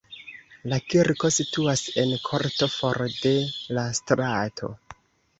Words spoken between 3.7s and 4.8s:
la strato.